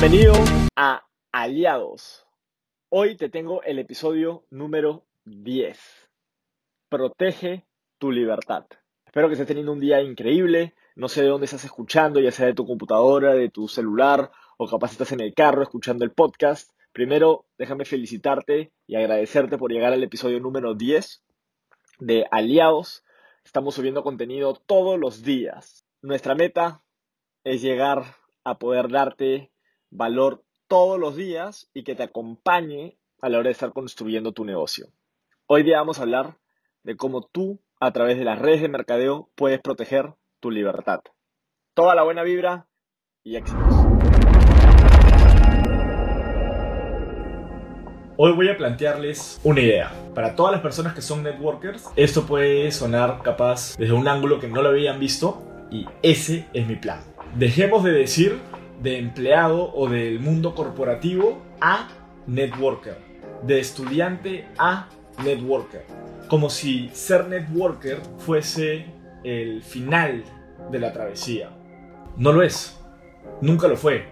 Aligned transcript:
Bienvenido 0.00 0.34
a 0.76 1.04
Aliados. 1.32 2.24
Hoy 2.88 3.16
te 3.16 3.28
tengo 3.28 3.64
el 3.64 3.80
episodio 3.80 4.46
número 4.48 5.08
10. 5.24 5.76
Protege 6.88 7.66
tu 7.98 8.12
libertad. 8.12 8.66
Espero 9.04 9.26
que 9.26 9.32
estés 9.32 9.48
teniendo 9.48 9.72
un 9.72 9.80
día 9.80 10.00
increíble. 10.00 10.76
No 10.94 11.08
sé 11.08 11.22
de 11.22 11.28
dónde 11.28 11.46
estás 11.46 11.64
escuchando, 11.64 12.20
ya 12.20 12.30
sea 12.30 12.46
de 12.46 12.54
tu 12.54 12.64
computadora, 12.64 13.34
de 13.34 13.48
tu 13.48 13.66
celular 13.66 14.30
o 14.56 14.68
capaz 14.68 14.92
estás 14.92 15.10
en 15.10 15.18
el 15.18 15.34
carro 15.34 15.64
escuchando 15.64 16.04
el 16.04 16.12
podcast. 16.12 16.70
Primero, 16.92 17.46
déjame 17.58 17.84
felicitarte 17.84 18.72
y 18.86 18.94
agradecerte 18.94 19.58
por 19.58 19.72
llegar 19.72 19.92
al 19.92 20.04
episodio 20.04 20.38
número 20.38 20.76
10 20.76 21.24
de 21.98 22.24
Aliados. 22.30 23.02
Estamos 23.44 23.74
subiendo 23.74 24.04
contenido 24.04 24.54
todos 24.54 24.96
los 24.96 25.24
días. 25.24 25.84
Nuestra 26.02 26.36
meta 26.36 26.84
es 27.42 27.62
llegar 27.62 28.04
a 28.44 28.60
poder 28.60 28.90
darte 28.90 29.50
valor 29.90 30.44
todos 30.66 30.98
los 30.98 31.16
días 31.16 31.70
y 31.72 31.84
que 31.84 31.94
te 31.94 32.02
acompañe 32.02 32.98
a 33.20 33.28
la 33.28 33.38
hora 33.38 33.48
de 33.48 33.52
estar 33.52 33.72
construyendo 33.72 34.32
tu 34.32 34.44
negocio. 34.44 34.88
Hoy 35.46 35.62
día 35.62 35.78
vamos 35.78 35.98
a 35.98 36.02
hablar 36.02 36.38
de 36.82 36.96
cómo 36.96 37.22
tú, 37.22 37.60
a 37.80 37.92
través 37.92 38.18
de 38.18 38.24
las 38.24 38.38
redes 38.38 38.60
de 38.60 38.68
mercadeo, 38.68 39.30
puedes 39.34 39.60
proteger 39.60 40.14
tu 40.40 40.50
libertad. 40.50 41.00
Toda 41.74 41.94
la 41.94 42.02
buena 42.02 42.22
vibra 42.22 42.68
y 43.22 43.36
éxitos. 43.36 43.88
Hoy 48.20 48.32
voy 48.32 48.48
a 48.48 48.56
plantearles 48.56 49.40
una 49.44 49.60
idea. 49.60 49.92
Para 50.12 50.34
todas 50.34 50.52
las 50.52 50.60
personas 50.60 50.92
que 50.92 51.02
son 51.02 51.22
networkers, 51.22 51.88
esto 51.94 52.26
puede 52.26 52.72
sonar 52.72 53.22
capaz 53.22 53.76
desde 53.78 53.94
un 53.94 54.08
ángulo 54.08 54.40
que 54.40 54.48
no 54.48 54.60
lo 54.60 54.70
habían 54.70 54.98
visto 54.98 55.40
y 55.70 55.86
ese 56.02 56.48
es 56.52 56.66
mi 56.66 56.74
plan. 56.74 57.00
Dejemos 57.36 57.84
de 57.84 57.92
decir 57.92 58.40
de 58.80 58.98
empleado 58.98 59.72
o 59.74 59.88
del 59.88 60.20
mundo 60.20 60.54
corporativo 60.54 61.42
a 61.60 61.88
networker, 62.26 62.96
de 63.42 63.60
estudiante 63.60 64.46
a 64.58 64.88
networker, 65.24 65.84
como 66.28 66.50
si 66.50 66.90
ser 66.92 67.26
networker 67.28 67.98
fuese 68.18 68.86
el 69.24 69.62
final 69.62 70.24
de 70.70 70.78
la 70.78 70.92
travesía. 70.92 71.50
No 72.16 72.32
lo 72.32 72.42
es, 72.42 72.78
nunca 73.40 73.68
lo 73.68 73.76
fue. 73.76 74.06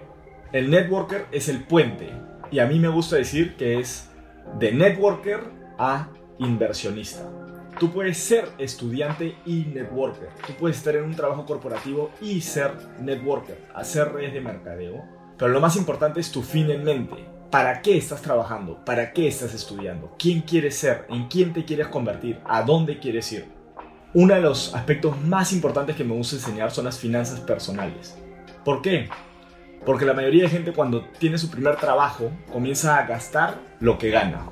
El 0.52 0.70
networker 0.70 1.26
es 1.32 1.48
el 1.48 1.64
puente 1.64 2.10
y 2.50 2.58
a 2.60 2.66
mí 2.66 2.78
me 2.78 2.88
gusta 2.88 3.16
decir 3.16 3.56
que 3.56 3.78
es 3.78 4.10
de 4.58 4.72
networker 4.72 5.40
a 5.78 6.08
inversionista. 6.38 7.28
Tú 7.78 7.92
puedes 7.92 8.16
ser 8.16 8.48
estudiante 8.56 9.36
y 9.44 9.66
networker. 9.66 10.30
Tú 10.46 10.54
puedes 10.54 10.78
estar 10.78 10.96
en 10.96 11.04
un 11.04 11.14
trabajo 11.14 11.44
corporativo 11.44 12.10
y 12.22 12.40
ser 12.40 12.72
networker, 13.00 13.66
hacer 13.74 14.12
redes 14.14 14.32
de 14.32 14.40
mercadeo. 14.40 15.04
Pero 15.36 15.52
lo 15.52 15.60
más 15.60 15.76
importante 15.76 16.20
es 16.20 16.32
tu 16.32 16.42
fin 16.42 16.70
en 16.70 16.84
mente. 16.84 17.26
¿Para 17.50 17.82
qué 17.82 17.98
estás 17.98 18.22
trabajando? 18.22 18.82
¿Para 18.82 19.12
qué 19.12 19.28
estás 19.28 19.52
estudiando? 19.52 20.14
¿Quién 20.18 20.40
quieres 20.40 20.78
ser? 20.78 21.04
¿En 21.10 21.28
quién 21.28 21.52
te 21.52 21.66
quieres 21.66 21.88
convertir? 21.88 22.40
¿A 22.46 22.62
dónde 22.62 22.98
quieres 22.98 23.30
ir? 23.32 23.44
Uno 24.14 24.34
de 24.34 24.40
los 24.40 24.74
aspectos 24.74 25.20
más 25.20 25.52
importantes 25.52 25.96
que 25.96 26.04
me 26.04 26.14
gusta 26.14 26.36
enseñar 26.36 26.70
son 26.70 26.86
las 26.86 26.98
finanzas 26.98 27.40
personales. 27.40 28.16
¿Por 28.64 28.80
qué? 28.80 29.10
Porque 29.84 30.06
la 30.06 30.14
mayoría 30.14 30.44
de 30.44 30.48
gente 30.48 30.72
cuando 30.72 31.04
tiene 31.18 31.36
su 31.36 31.50
primer 31.50 31.76
trabajo 31.76 32.30
comienza 32.50 32.96
a 32.96 33.06
gastar 33.06 33.58
lo 33.80 33.98
que 33.98 34.10
gana. 34.10 34.48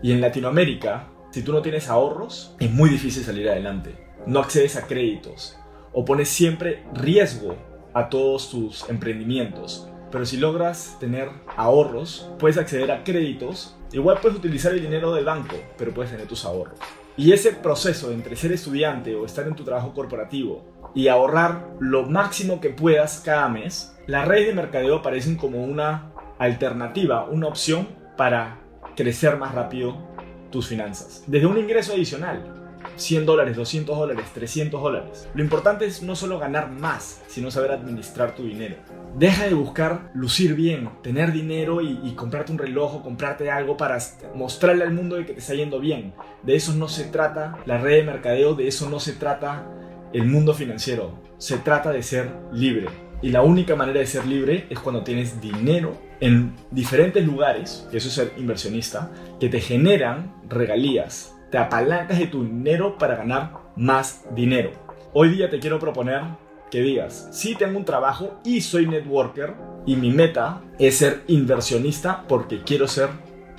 Y 0.00 0.12
en 0.12 0.20
Latinoamérica 0.20 1.08
si 1.38 1.44
tú 1.44 1.52
no 1.52 1.62
tienes 1.62 1.88
ahorros, 1.88 2.52
es 2.58 2.68
muy 2.68 2.90
difícil 2.90 3.22
salir 3.22 3.48
adelante. 3.48 3.94
No 4.26 4.40
accedes 4.40 4.74
a 4.74 4.88
créditos 4.88 5.56
o 5.92 6.04
pones 6.04 6.28
siempre 6.28 6.82
riesgo 6.92 7.54
a 7.94 8.08
todos 8.08 8.50
tus 8.50 8.90
emprendimientos. 8.90 9.88
Pero 10.10 10.26
si 10.26 10.36
logras 10.36 10.96
tener 10.98 11.28
ahorros, 11.56 12.28
puedes 12.40 12.58
acceder 12.58 12.90
a 12.90 13.04
créditos. 13.04 13.76
Igual 13.92 14.18
puedes 14.20 14.36
utilizar 14.36 14.72
el 14.72 14.80
dinero 14.80 15.14
del 15.14 15.26
banco, 15.26 15.54
pero 15.76 15.94
puedes 15.94 16.10
tener 16.10 16.26
tus 16.26 16.44
ahorros. 16.44 16.76
Y 17.16 17.30
ese 17.30 17.52
proceso 17.52 18.10
entre 18.10 18.34
ser 18.34 18.50
estudiante 18.50 19.14
o 19.14 19.24
estar 19.24 19.46
en 19.46 19.54
tu 19.54 19.62
trabajo 19.62 19.94
corporativo 19.94 20.90
y 20.92 21.06
ahorrar 21.06 21.68
lo 21.78 22.02
máximo 22.02 22.60
que 22.60 22.70
puedas 22.70 23.20
cada 23.20 23.48
mes, 23.48 23.96
las 24.08 24.26
redes 24.26 24.48
de 24.48 24.54
mercadeo 24.54 25.02
parecen 25.02 25.36
como 25.36 25.62
una 25.62 26.10
alternativa, 26.40 27.26
una 27.26 27.46
opción 27.46 27.86
para 28.16 28.58
crecer 28.96 29.36
más 29.36 29.54
rápido 29.54 30.07
tus 30.50 30.68
finanzas. 30.68 31.24
Desde 31.26 31.46
un 31.46 31.58
ingreso 31.58 31.92
adicional, 31.92 32.58
100 32.96 33.26
dólares, 33.26 33.56
200 33.56 33.96
dólares, 33.96 34.26
300 34.34 34.80
dólares. 34.80 35.28
Lo 35.34 35.42
importante 35.42 35.86
es 35.86 36.02
no 36.02 36.16
solo 36.16 36.38
ganar 36.38 36.70
más, 36.70 37.22
sino 37.26 37.50
saber 37.50 37.72
administrar 37.72 38.34
tu 38.34 38.44
dinero. 38.44 38.76
Deja 39.16 39.46
de 39.46 39.54
buscar 39.54 40.10
lucir 40.14 40.54
bien, 40.54 40.90
tener 41.02 41.32
dinero 41.32 41.80
y, 41.80 42.12
comprarte 42.12 42.52
un 42.52 42.58
reloj 42.58 42.96
o 42.96 43.02
comprarte 43.02 43.50
algo 43.50 43.76
para 43.76 43.98
mostrarle 44.34 44.84
al 44.84 44.92
mundo 44.92 45.16
de 45.16 45.26
que 45.26 45.34
te 45.34 45.40
está 45.40 45.54
yendo 45.54 45.80
bien. 45.80 46.14
De 46.42 46.56
eso 46.56 46.74
no 46.74 46.88
se 46.88 47.04
trata 47.04 47.58
la 47.66 47.78
red 47.78 47.98
de 47.98 48.02
mercadeo, 48.04 48.54
de 48.54 48.68
eso 48.68 48.88
no 48.90 49.00
se 49.00 49.12
trata 49.12 49.66
el 50.12 50.24
mundo 50.26 50.54
financiero. 50.54 51.18
Se 51.38 51.58
trata 51.58 51.92
de 51.92 52.02
ser 52.02 52.30
libre. 52.52 53.07
Y 53.20 53.30
la 53.30 53.42
única 53.42 53.74
manera 53.74 53.98
de 53.98 54.06
ser 54.06 54.26
libre 54.26 54.66
es 54.70 54.78
cuando 54.78 55.02
tienes 55.02 55.40
dinero 55.40 55.96
en 56.20 56.54
diferentes 56.70 57.24
lugares, 57.24 57.86
que 57.90 57.96
eso 57.96 58.08
es 58.08 58.14
ser 58.14 58.32
inversionista, 58.36 59.10
que 59.40 59.48
te 59.48 59.60
generan 59.60 60.36
regalías, 60.48 61.34
te 61.50 61.58
apalancas 61.58 62.18
de 62.18 62.28
tu 62.28 62.44
dinero 62.44 62.96
para 62.96 63.16
ganar 63.16 63.52
más 63.74 64.24
dinero. 64.36 64.70
Hoy 65.12 65.30
día 65.30 65.50
te 65.50 65.58
quiero 65.58 65.80
proponer 65.80 66.22
que 66.70 66.80
digas, 66.80 67.28
sí 67.32 67.56
tengo 67.56 67.78
un 67.78 67.84
trabajo 67.84 68.40
y 68.44 68.60
soy 68.60 68.86
networker 68.86 69.54
y 69.84 69.96
mi 69.96 70.10
meta 70.10 70.60
es 70.78 70.98
ser 70.98 71.22
inversionista 71.26 72.24
porque 72.28 72.62
quiero 72.62 72.86
ser 72.86 73.08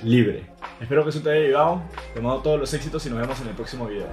libre. 0.02 0.46
Espero 0.80 1.02
que 1.04 1.10
eso 1.10 1.20
te 1.20 1.30
haya 1.30 1.46
ayudado, 1.46 1.82
te 2.14 2.20
mando 2.20 2.40
todos 2.40 2.58
los 2.58 2.72
éxitos 2.72 3.04
y 3.04 3.10
nos 3.10 3.18
vemos 3.18 3.38
en 3.42 3.48
el 3.48 3.54
próximo 3.54 3.86
video. 3.86 4.06